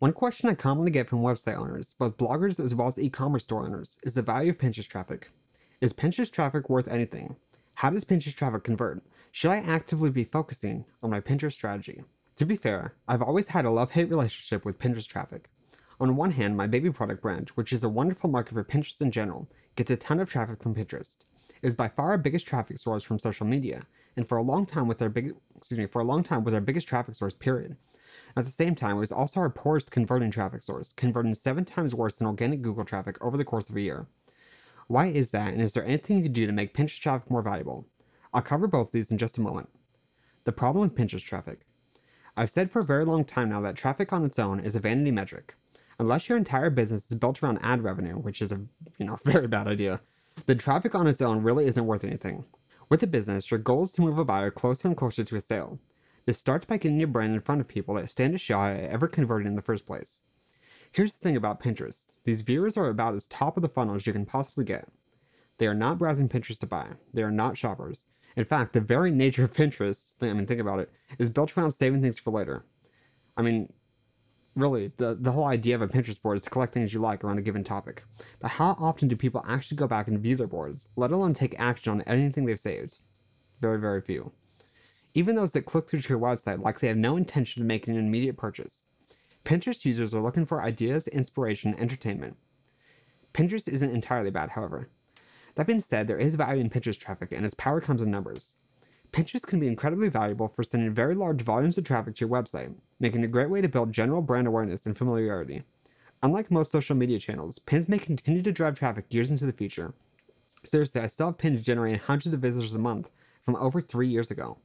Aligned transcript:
One 0.00 0.14
question 0.14 0.48
I 0.48 0.54
commonly 0.54 0.90
get 0.90 1.10
from 1.10 1.20
website 1.20 1.58
owners, 1.58 1.94
both 1.98 2.16
bloggers 2.16 2.58
as 2.58 2.74
well 2.74 2.88
as 2.88 2.98
e 2.98 3.10
commerce 3.10 3.44
store 3.44 3.66
owners, 3.66 3.98
is 4.02 4.14
the 4.14 4.22
value 4.22 4.48
of 4.48 4.56
Pinterest 4.56 4.88
traffic. 4.88 5.30
Is 5.82 5.92
Pinterest 5.92 6.32
traffic 6.32 6.70
worth 6.70 6.88
anything? 6.88 7.36
How 7.74 7.90
does 7.90 8.06
Pinterest 8.06 8.34
traffic 8.34 8.64
convert? 8.64 9.02
Should 9.30 9.50
I 9.50 9.58
actively 9.58 10.08
be 10.08 10.24
focusing 10.24 10.86
on 11.02 11.10
my 11.10 11.20
Pinterest 11.20 11.52
strategy? 11.52 12.02
To 12.36 12.46
be 12.46 12.56
fair, 12.56 12.94
I've 13.08 13.20
always 13.20 13.48
had 13.48 13.66
a 13.66 13.70
love 13.70 13.90
hate 13.90 14.08
relationship 14.08 14.64
with 14.64 14.78
Pinterest 14.78 15.06
traffic. 15.06 15.50
On 16.00 16.16
one 16.16 16.30
hand, 16.30 16.56
my 16.56 16.66
baby 16.66 16.90
product 16.90 17.20
brand, 17.20 17.50
which 17.50 17.70
is 17.70 17.84
a 17.84 17.88
wonderful 17.90 18.30
market 18.30 18.54
for 18.54 18.64
Pinterest 18.64 19.02
in 19.02 19.10
general, 19.10 19.50
gets 19.76 19.90
a 19.90 19.98
ton 19.98 20.18
of 20.18 20.30
traffic 20.30 20.62
from 20.62 20.74
Pinterest. 20.74 21.18
It 21.60 21.68
is 21.68 21.74
by 21.74 21.88
far 21.88 22.12
our 22.12 22.16
biggest 22.16 22.46
traffic 22.46 22.78
source 22.78 23.04
from 23.04 23.18
social 23.18 23.46
media, 23.46 23.82
and 24.16 24.26
for 24.26 24.38
a 24.38 24.42
long 24.42 24.64
time 24.64 24.88
was 24.88 25.02
our 25.02 25.10
big 25.10 25.34
excuse 25.58 25.78
me, 25.78 25.84
for 25.84 26.00
a 26.00 26.06
long 26.06 26.22
time 26.22 26.42
was 26.42 26.54
our 26.54 26.62
biggest 26.62 26.88
traffic 26.88 27.14
source, 27.14 27.34
period. 27.34 27.76
At 28.36 28.44
the 28.44 28.50
same 28.50 28.74
time, 28.74 28.96
it 28.96 29.00
was 29.00 29.12
also 29.12 29.40
our 29.40 29.50
poorest 29.50 29.90
converting 29.90 30.30
traffic 30.30 30.62
source, 30.62 30.92
converting 30.92 31.34
seven 31.34 31.64
times 31.64 31.94
worse 31.94 32.16
than 32.16 32.26
organic 32.26 32.62
Google 32.62 32.84
traffic 32.84 33.22
over 33.24 33.36
the 33.36 33.44
course 33.44 33.68
of 33.68 33.76
a 33.76 33.80
year. 33.80 34.06
Why 34.86 35.06
is 35.06 35.30
that, 35.30 35.52
and 35.52 35.62
is 35.62 35.72
there 35.72 35.84
anything 35.84 36.18
you 36.18 36.22
can 36.24 36.32
do 36.32 36.46
to 36.46 36.52
make 36.52 36.74
Pinterest 36.74 37.00
traffic 37.00 37.30
more 37.30 37.42
valuable? 37.42 37.86
I'll 38.32 38.42
cover 38.42 38.66
both 38.66 38.88
of 38.88 38.92
these 38.92 39.10
in 39.10 39.18
just 39.18 39.38
a 39.38 39.42
moment. 39.42 39.68
The 40.44 40.52
problem 40.52 40.82
with 40.82 40.96
Pinterest 40.96 41.24
traffic. 41.24 41.60
I've 42.36 42.50
said 42.50 42.70
for 42.70 42.80
a 42.80 42.84
very 42.84 43.04
long 43.04 43.24
time 43.24 43.50
now 43.50 43.60
that 43.60 43.76
traffic 43.76 44.12
on 44.12 44.24
its 44.24 44.38
own 44.38 44.60
is 44.60 44.76
a 44.76 44.80
vanity 44.80 45.10
metric. 45.10 45.54
Unless 45.98 46.28
your 46.28 46.38
entire 46.38 46.70
business 46.70 47.10
is 47.10 47.18
built 47.18 47.42
around 47.42 47.58
ad 47.60 47.82
revenue, 47.84 48.14
which 48.14 48.40
is 48.40 48.52
a 48.52 48.60
you 48.98 49.06
know 49.06 49.18
very 49.24 49.46
bad 49.46 49.66
idea, 49.66 50.00
the 50.46 50.54
traffic 50.54 50.94
on 50.94 51.06
its 51.06 51.20
own 51.20 51.42
really 51.42 51.66
isn't 51.66 51.86
worth 51.86 52.04
anything. 52.04 52.44
With 52.88 53.02
a 53.02 53.06
business, 53.06 53.50
your 53.50 53.58
goal 53.58 53.82
is 53.82 53.92
to 53.92 54.02
move 54.02 54.18
a 54.18 54.24
buyer 54.24 54.50
closer 54.50 54.88
and 54.88 54.96
closer 54.96 55.22
to 55.22 55.36
a 55.36 55.40
sale. 55.40 55.78
This 56.26 56.38
starts 56.38 56.66
by 56.66 56.76
getting 56.76 56.98
your 56.98 57.08
brand 57.08 57.34
in 57.34 57.40
front 57.40 57.60
of 57.60 57.68
people 57.68 57.94
that 57.94 58.10
stand 58.10 58.34
a 58.34 58.38
shot 58.38 58.72
at 58.72 58.90
ever 58.90 59.08
converting 59.08 59.48
in 59.48 59.56
the 59.56 59.62
first 59.62 59.86
place. 59.86 60.20
Here's 60.92 61.12
the 61.12 61.20
thing 61.20 61.36
about 61.36 61.62
Pinterest 61.62 62.12
these 62.24 62.42
viewers 62.42 62.76
are 62.76 62.88
about 62.88 63.14
as 63.14 63.26
top 63.26 63.56
of 63.56 63.62
the 63.62 63.68
funnel 63.68 63.94
as 63.94 64.06
you 64.06 64.12
can 64.12 64.26
possibly 64.26 64.64
get. 64.64 64.88
They 65.58 65.66
are 65.66 65.74
not 65.74 65.98
browsing 65.98 66.28
Pinterest 66.28 66.58
to 66.60 66.66
buy, 66.66 66.88
they 67.14 67.22
are 67.22 67.30
not 67.30 67.56
shoppers. 67.56 68.06
In 68.36 68.44
fact, 68.44 68.72
the 68.72 68.80
very 68.80 69.10
nature 69.10 69.44
of 69.44 69.52
Pinterest, 69.52 70.14
I 70.22 70.32
mean, 70.32 70.46
think 70.46 70.60
about 70.60 70.80
it, 70.80 70.90
is 71.18 71.30
built 71.30 71.56
around 71.56 71.72
saving 71.72 72.02
things 72.02 72.18
for 72.18 72.30
later. 72.30 72.64
I 73.36 73.42
mean, 73.42 73.72
really, 74.54 74.92
the, 74.96 75.16
the 75.20 75.32
whole 75.32 75.46
idea 75.46 75.74
of 75.74 75.82
a 75.82 75.88
Pinterest 75.88 76.20
board 76.20 76.36
is 76.36 76.42
to 76.42 76.50
collect 76.50 76.72
things 76.72 76.92
you 76.92 77.00
like 77.00 77.24
around 77.24 77.38
a 77.38 77.42
given 77.42 77.64
topic. 77.64 78.04
But 78.40 78.52
how 78.52 78.76
often 78.78 79.08
do 79.08 79.16
people 79.16 79.44
actually 79.46 79.76
go 79.76 79.86
back 79.86 80.08
and 80.08 80.20
view 80.20 80.36
their 80.36 80.46
boards, 80.46 80.88
let 80.96 81.10
alone 81.10 81.34
take 81.34 81.58
action 81.58 81.92
on 81.92 82.02
anything 82.02 82.44
they've 82.44 82.58
saved? 82.58 82.98
Very, 83.60 83.78
very 83.78 84.00
few. 84.00 84.32
Even 85.14 85.34
those 85.34 85.52
that 85.52 85.66
click 85.66 85.88
through 85.88 86.02
to 86.02 86.08
your 86.08 86.18
website 86.18 86.62
likely 86.62 86.88
have 86.88 86.96
no 86.96 87.16
intention 87.16 87.62
of 87.62 87.66
making 87.66 87.96
an 87.96 88.06
immediate 88.06 88.36
purchase. 88.36 88.86
Pinterest 89.44 89.84
users 89.84 90.14
are 90.14 90.20
looking 90.20 90.46
for 90.46 90.62
ideas, 90.62 91.08
inspiration, 91.08 91.74
entertainment. 91.78 92.36
Pinterest 93.34 93.68
isn't 93.68 93.94
entirely 93.94 94.30
bad, 94.30 94.50
however. 94.50 94.88
That 95.56 95.66
being 95.66 95.80
said, 95.80 96.06
there 96.06 96.18
is 96.18 96.36
value 96.36 96.60
in 96.60 96.70
Pinterest 96.70 96.98
traffic, 96.98 97.32
and 97.32 97.44
its 97.44 97.54
power 97.54 97.80
comes 97.80 98.02
in 98.02 98.10
numbers. 98.10 98.56
Pinterest 99.12 99.46
can 99.46 99.58
be 99.58 99.66
incredibly 99.66 100.08
valuable 100.08 100.46
for 100.46 100.62
sending 100.62 100.94
very 100.94 101.14
large 101.14 101.42
volumes 101.42 101.76
of 101.76 101.84
traffic 101.84 102.14
to 102.14 102.20
your 102.20 102.28
website, 102.28 102.72
making 103.00 103.22
it 103.22 103.24
a 103.24 103.28
great 103.28 103.50
way 103.50 103.60
to 103.60 103.68
build 103.68 103.92
general 103.92 104.22
brand 104.22 104.46
awareness 104.46 104.86
and 104.86 104.96
familiarity. 104.96 105.64
Unlike 106.22 106.50
most 106.50 106.70
social 106.70 106.94
media 106.94 107.18
channels, 107.18 107.58
pins 107.58 107.88
may 107.88 107.98
continue 107.98 108.42
to 108.42 108.52
drive 108.52 108.78
traffic 108.78 109.06
years 109.08 109.30
into 109.30 109.46
the 109.46 109.52
future. 109.52 109.94
Seriously, 110.62 111.00
I 111.00 111.08
still 111.08 111.28
have 111.28 111.38
pins 111.38 111.62
generating 111.62 111.98
hundreds 111.98 112.34
of 112.34 112.40
visitors 112.40 112.74
a 112.74 112.78
month 112.78 113.10
from 113.42 113.56
over 113.56 113.80
three 113.80 114.06
years 114.06 114.30
ago. 114.30 114.58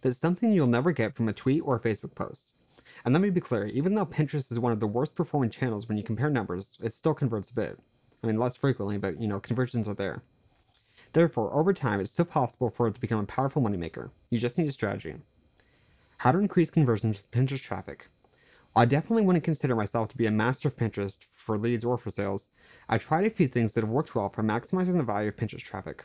That's 0.00 0.18
something 0.18 0.52
you'll 0.52 0.66
never 0.66 0.92
get 0.92 1.14
from 1.14 1.28
a 1.28 1.32
tweet 1.32 1.62
or 1.64 1.76
a 1.76 1.80
Facebook 1.80 2.14
post. 2.14 2.54
And 3.04 3.12
let 3.12 3.20
me 3.20 3.30
be 3.30 3.40
clear, 3.40 3.66
even 3.66 3.94
though 3.94 4.06
Pinterest 4.06 4.50
is 4.50 4.58
one 4.58 4.72
of 4.72 4.80
the 4.80 4.86
worst 4.86 5.14
performing 5.14 5.50
channels 5.50 5.88
when 5.88 5.98
you 5.98 6.04
compare 6.04 6.30
numbers, 6.30 6.78
it 6.82 6.94
still 6.94 7.14
converts 7.14 7.50
a 7.50 7.54
bit. 7.54 7.78
I 8.22 8.26
mean, 8.26 8.38
less 8.38 8.56
frequently, 8.56 8.98
but 8.98 9.20
you 9.20 9.28
know, 9.28 9.40
conversions 9.40 9.88
are 9.88 9.94
there. 9.94 10.22
Therefore, 11.12 11.54
over 11.54 11.72
time, 11.72 12.00
it's 12.00 12.12
still 12.12 12.24
possible 12.24 12.70
for 12.70 12.88
it 12.88 12.94
to 12.94 13.00
become 13.00 13.20
a 13.20 13.26
powerful 13.26 13.62
moneymaker. 13.62 14.10
You 14.30 14.38
just 14.38 14.58
need 14.58 14.68
a 14.68 14.72
strategy. 14.72 15.16
How 16.18 16.32
to 16.32 16.38
increase 16.38 16.70
conversions 16.70 17.18
with 17.18 17.30
Pinterest 17.30 17.62
traffic. 17.62 18.08
I 18.74 18.84
definitely 18.84 19.22
wouldn't 19.22 19.44
consider 19.44 19.74
myself 19.74 20.08
to 20.08 20.16
be 20.16 20.26
a 20.26 20.30
master 20.30 20.68
of 20.68 20.76
Pinterest 20.76 21.24
for 21.48 21.56
leads 21.56 21.84
or 21.84 21.96
for 21.96 22.10
sales, 22.10 22.50
I 22.88 22.98
tried 22.98 23.24
a 23.24 23.30
few 23.30 23.48
things 23.48 23.72
that 23.72 23.82
have 23.82 23.90
worked 23.90 24.14
well 24.14 24.28
for 24.28 24.42
maximizing 24.42 24.98
the 24.98 25.02
value 25.02 25.28
of 25.28 25.36
Pinterest 25.36 25.62
traffic. 25.62 26.04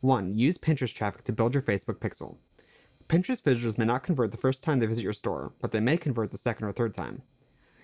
1. 0.00 0.34
Use 0.34 0.58
Pinterest 0.58 0.94
traffic 0.94 1.24
to 1.24 1.32
build 1.32 1.54
your 1.54 1.62
Facebook 1.62 1.96
pixel. 1.96 2.36
Pinterest 3.08 3.44
visitors 3.44 3.78
may 3.78 3.84
not 3.84 4.02
convert 4.02 4.32
the 4.32 4.36
first 4.36 4.64
time 4.64 4.80
they 4.80 4.86
visit 4.86 5.04
your 5.04 5.12
store, 5.12 5.52
but 5.60 5.70
they 5.70 5.78
may 5.78 5.96
convert 5.96 6.32
the 6.32 6.38
second 6.38 6.66
or 6.66 6.72
third 6.72 6.92
time. 6.92 7.22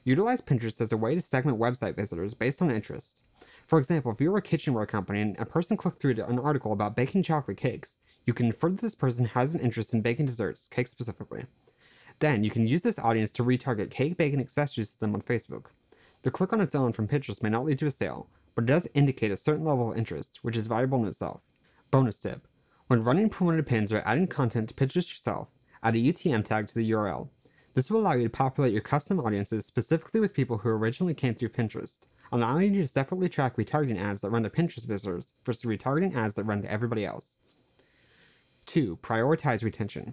Utilize 0.03 0.41
Pinterest 0.41 0.81
as 0.81 0.91
a 0.91 0.97
way 0.97 1.15
to 1.15 1.21
segment 1.21 1.61
website 1.61 1.95
visitors 1.95 2.35
based 2.35 2.61
on 2.61 2.73
interest. 2.73 3.23
For 3.69 3.79
example, 3.79 4.11
if 4.11 4.21
you're 4.21 4.37
a 4.37 4.43
kitchenware 4.43 4.85
company 4.85 5.21
and 5.21 5.39
a 5.39 5.47
person 5.47 5.77
clicks 5.77 5.97
through 5.97 6.15
to 6.15 6.27
an 6.27 6.41
article 6.41 6.73
about 6.73 6.97
baking 6.97 7.23
chocolate 7.23 7.57
cakes, 7.57 7.99
you 8.27 8.35
can 8.35 8.47
infer 8.47 8.71
that 8.71 8.81
this 8.81 8.97
person 8.97 9.25
has 9.27 9.55
an 9.55 9.61
interest 9.61 9.95
in 9.95 10.01
baking 10.01 10.27
desserts, 10.27 10.67
cakes 10.67 10.91
specifically. 10.91 11.47
Then 12.19 12.43
you 12.43 12.51
can 12.51 12.67
use 12.67 12.83
this 12.83 12.99
audience 12.99 13.31
to 13.33 13.45
retarget 13.45 13.93
cake 13.93 14.17
baking 14.17 14.41
accessories 14.41 14.93
to 14.95 15.01
them 15.01 15.15
on 15.15 15.23
Facebook. 15.23 15.67
The 16.23 16.33
click 16.33 16.53
on 16.53 16.61
its 16.61 16.75
own 16.75 16.93
from 16.93 17.07
Pinterest 17.07 17.45
may 17.45 17.51
not 17.51 17.65
lead 17.65 17.79
to 17.79 17.87
a 17.87 17.93
sale, 17.93 18.29
but 18.57 18.65
it 18.65 18.67
does 18.67 18.89
indicate 18.93 19.31
a 19.31 19.37
certain 19.37 19.65
level 19.65 19.93
of 19.93 19.97
interest, 19.97 20.41
which 20.43 20.57
is 20.57 20.67
valuable 20.67 21.01
in 21.01 21.07
itself. 21.07 21.43
Bonus 21.93 22.19
tip 22.19 22.49
when 22.93 23.03
running 23.03 23.31
promoted 23.31 23.65
pins 23.65 23.91
or 23.91 24.03
adding 24.05 24.27
content 24.27 24.69
to 24.69 24.75
Pinterest 24.75 25.09
yourself, 25.09 25.49
add 25.83 25.95
a 25.95 25.99
UTM 25.99 26.45
tag 26.45 26.69
to 26.69 26.75
the 26.75 26.91
URL. 26.91 27.31
This 27.73 27.91
will 27.91 28.01
allow 28.01 28.13
you 28.13 28.25
to 28.25 28.29
populate 28.29 28.75
your 28.75 28.83
custom 28.83 29.19
audiences 29.19 29.65
specifically 29.65 30.21
with 30.21 30.35
people 30.35 30.59
who 30.59 30.69
originally 30.69 31.15
came 31.15 31.35
through 31.35 31.49
Pinterest, 31.49 32.01
allowing 32.33 32.75
you 32.75 32.83
to 32.83 32.87
separately 32.87 33.31
track 33.31 33.57
retargeting 33.57 33.99
ads 33.99 34.21
that 34.21 34.29
run 34.29 34.43
to 34.43 34.51
Pinterest 34.51 34.87
visitors 34.87 35.33
versus 35.47 35.63
retargeting 35.63 36.15
ads 36.15 36.35
that 36.35 36.45
run 36.45 36.61
to 36.61 36.71
everybody 36.71 37.07
else. 37.07 37.39
2. 38.67 38.99
Prioritize 38.99 39.65
retention. 39.65 40.13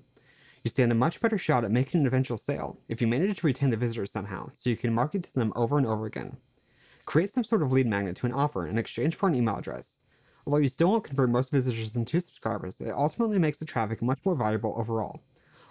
You 0.64 0.70
stand 0.70 0.94
a 0.94 0.96
much 0.96 1.20
better 1.20 1.38
shot 1.38 1.66
at 1.66 1.72
making 1.72 2.00
an 2.00 2.08
eventual 2.08 2.38
sale 2.38 2.80
if 2.88 3.02
you 3.02 3.08
manage 3.08 3.42
to 3.42 3.48
retain 3.48 3.72
the 3.72 3.76
visitors 3.76 4.10
somehow, 4.10 4.52
so 4.54 4.70
you 4.70 4.78
can 4.78 4.94
market 4.94 5.24
to 5.24 5.34
them 5.34 5.52
over 5.54 5.78
and 5.78 5.86
over 5.86 6.06
again. 6.06 6.38
Create 7.04 7.30
some 7.30 7.44
sort 7.44 7.62
of 7.62 7.74
lead 7.74 7.88
magnet 7.88 8.16
to 8.16 8.26
an 8.26 8.32
offer 8.32 8.66
in 8.66 8.78
exchange 8.78 9.16
for 9.16 9.28
an 9.28 9.36
email 9.36 9.58
address, 9.58 10.00
Although 10.50 10.64
you 10.64 10.68
still 10.68 10.90
won't 10.90 11.04
convert 11.04 11.30
most 11.30 11.52
visitors 11.52 11.96
into 11.96 12.20
subscribers, 12.20 12.82
it 12.82 12.90
ultimately 12.90 13.38
makes 13.38 13.60
the 13.60 13.66
traffic 13.66 14.02
much 14.02 14.18
more 14.26 14.34
valuable 14.34 14.74
overall. 14.76 15.22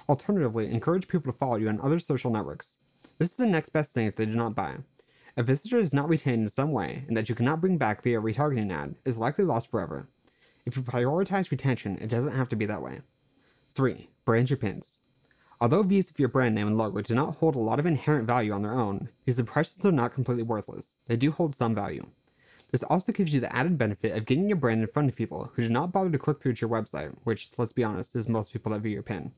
Alternatively, 0.08 0.70
encourage 0.70 1.08
people 1.08 1.32
to 1.32 1.36
follow 1.36 1.56
you 1.56 1.68
on 1.68 1.80
other 1.80 1.98
social 1.98 2.30
networks. 2.30 2.78
This 3.18 3.30
is 3.30 3.36
the 3.36 3.46
next 3.46 3.70
best 3.70 3.92
thing 3.92 4.06
if 4.06 4.14
they 4.14 4.24
do 4.24 4.36
not 4.36 4.54
buy. 4.54 4.76
A 5.36 5.42
visitor 5.42 5.78
is 5.78 5.92
not 5.92 6.08
retained 6.08 6.42
in 6.42 6.48
some 6.48 6.70
way 6.70 7.02
and 7.08 7.16
that 7.16 7.28
you 7.28 7.34
cannot 7.34 7.60
bring 7.60 7.76
back 7.76 8.04
via 8.04 8.20
retargeting 8.20 8.70
ad 8.70 8.94
is 9.04 9.18
likely 9.18 9.44
lost 9.44 9.68
forever. 9.68 10.06
If 10.64 10.76
you 10.76 10.84
prioritize 10.84 11.50
retention, 11.50 11.98
it 12.00 12.08
doesn't 12.08 12.36
have 12.36 12.48
to 12.50 12.56
be 12.56 12.66
that 12.66 12.80
way. 12.80 13.00
3. 13.74 14.08
Brand 14.24 14.48
your 14.48 14.58
pins. 14.58 15.00
Although 15.60 15.82
views 15.82 16.08
of 16.08 16.20
your 16.20 16.28
brand 16.28 16.54
name 16.54 16.68
and 16.68 16.78
logo 16.78 17.00
do 17.00 17.16
not 17.16 17.38
hold 17.38 17.56
a 17.56 17.58
lot 17.58 17.80
of 17.80 17.86
inherent 17.86 18.28
value 18.28 18.52
on 18.52 18.62
their 18.62 18.78
own, 18.78 19.08
these 19.24 19.40
impressions 19.40 19.84
are 19.84 19.90
not 19.90 20.14
completely 20.14 20.44
worthless. 20.44 21.00
They 21.08 21.16
do 21.16 21.32
hold 21.32 21.56
some 21.56 21.74
value. 21.74 22.06
This 22.70 22.82
also 22.82 23.12
gives 23.12 23.32
you 23.32 23.40
the 23.40 23.54
added 23.54 23.78
benefit 23.78 24.16
of 24.16 24.26
getting 24.26 24.48
your 24.48 24.56
brand 24.56 24.82
in 24.82 24.88
front 24.88 25.08
of 25.08 25.16
people 25.16 25.50
who 25.54 25.62
do 25.62 25.70
not 25.70 25.90
bother 25.90 26.10
to 26.10 26.18
click 26.18 26.40
through 26.40 26.54
to 26.54 26.60
your 26.60 26.70
website, 26.70 27.14
which, 27.24 27.50
let's 27.56 27.72
be 27.72 27.84
honest, 27.84 28.14
is 28.14 28.28
most 28.28 28.52
people 28.52 28.72
that 28.72 28.80
view 28.80 28.92
your 28.92 29.02
pin. 29.02 29.32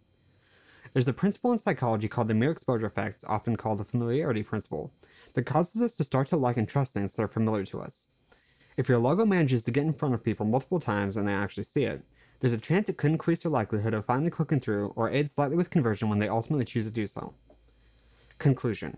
There's 0.93 1.07
a 1.07 1.13
principle 1.13 1.53
in 1.53 1.59
psychology 1.59 2.09
called 2.09 2.27
the 2.27 2.35
mere 2.35 2.51
exposure 2.51 2.87
effect, 2.87 3.25
often 3.29 3.55
called 3.55 3.79
the 3.79 3.85
familiarity 3.85 4.43
principle, 4.43 4.93
that 5.35 5.47
causes 5.47 5.81
us 5.81 5.95
to 5.97 6.05
start 6.05 6.27
to 6.29 6.37
like 6.37 6.57
and 6.57 6.69
trust 6.69 6.93
things 6.93 7.13
that 7.13 7.23
are 7.23 7.29
familiar 7.29 7.65
to 7.67 7.81
us. 7.81 8.09
If 8.77 8.89
your 8.89 8.99
logo 8.99 9.25
manages 9.25 9.63
to 9.65 9.71
get 9.71 9.85
in 9.85 9.93
front 9.93 10.15
of 10.15 10.25
people 10.25 10.47
multiple 10.47 10.81
times 10.81 11.17
and 11.17 11.29
they 11.29 11.33
actually 11.33 11.65
see 11.65 11.85
it, 11.85 12.03
there's 12.41 12.53
a 12.53 12.59
chance 12.59 12.89
it 12.89 12.97
could 12.97 13.13
increase 13.13 13.43
their 13.43 13.53
likelihood 13.53 13.95
of 13.95 14.07
finally 14.07 14.31
clicking 14.31 14.59
through 14.59 14.93
or 14.97 15.11
aid 15.11 15.31
slightly 15.31 15.57
with 15.57 15.71
conversion 15.71 16.09
when 16.09 16.19
they 16.19 16.29
ultimately 16.29 16.65
choose 16.65 16.87
to 16.87 16.93
do 16.93 17.07
so. 17.07 17.35
Conclusion 18.39 18.97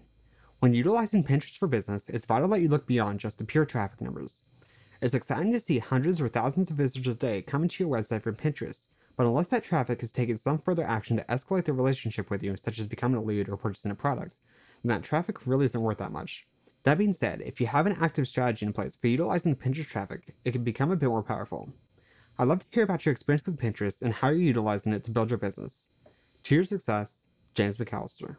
when 0.62 0.74
utilizing 0.74 1.24
Pinterest 1.24 1.58
for 1.58 1.66
business, 1.66 2.08
it's 2.08 2.24
vital 2.24 2.46
that 2.46 2.62
you 2.62 2.68
look 2.68 2.86
beyond 2.86 3.18
just 3.18 3.36
the 3.36 3.44
pure 3.44 3.64
traffic 3.64 4.00
numbers. 4.00 4.44
It's 5.00 5.12
exciting 5.12 5.50
to 5.50 5.58
see 5.58 5.80
hundreds 5.80 6.20
or 6.20 6.28
thousands 6.28 6.70
of 6.70 6.76
visitors 6.76 7.08
a 7.08 7.16
day 7.16 7.42
coming 7.42 7.68
to 7.68 7.82
your 7.82 7.92
website 7.92 8.22
from 8.22 8.36
Pinterest, 8.36 8.86
but 9.16 9.26
unless 9.26 9.48
that 9.48 9.64
traffic 9.64 10.00
has 10.02 10.12
taken 10.12 10.38
some 10.38 10.60
further 10.60 10.84
action 10.84 11.16
to 11.16 11.24
escalate 11.24 11.64
their 11.64 11.74
relationship 11.74 12.30
with 12.30 12.44
you, 12.44 12.56
such 12.56 12.78
as 12.78 12.86
becoming 12.86 13.20
a 13.20 13.24
lead 13.24 13.48
or 13.48 13.56
purchasing 13.56 13.90
a 13.90 13.96
product, 13.96 14.38
then 14.84 14.90
that 14.90 15.02
traffic 15.02 15.48
really 15.48 15.64
isn't 15.64 15.82
worth 15.82 15.98
that 15.98 16.12
much. 16.12 16.46
That 16.84 16.96
being 16.96 17.12
said, 17.12 17.40
if 17.40 17.60
you 17.60 17.66
have 17.66 17.86
an 17.86 17.96
active 18.00 18.28
strategy 18.28 18.64
in 18.64 18.72
place 18.72 18.94
for 18.94 19.08
utilizing 19.08 19.56
Pinterest 19.56 19.88
traffic, 19.88 20.32
it 20.44 20.52
can 20.52 20.62
become 20.62 20.92
a 20.92 20.96
bit 20.96 21.08
more 21.08 21.24
powerful. 21.24 21.72
I'd 22.38 22.46
love 22.46 22.60
to 22.60 22.66
hear 22.70 22.84
about 22.84 23.04
your 23.04 23.10
experience 23.10 23.44
with 23.44 23.58
Pinterest 23.58 24.00
and 24.00 24.14
how 24.14 24.28
you're 24.28 24.38
utilizing 24.38 24.92
it 24.92 25.02
to 25.02 25.10
build 25.10 25.28
your 25.28 25.38
business. 25.38 25.88
To 26.44 26.54
your 26.54 26.62
success, 26.62 27.26
James 27.56 27.78
McAllister. 27.78 28.36